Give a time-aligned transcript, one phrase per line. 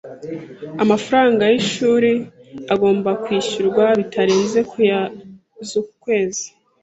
[0.83, 2.11] Amafaranga y'ishuri
[2.73, 4.99] agomba kwishyurwa bitarenze ku ya
[5.67, 6.45] z'uku kwezi.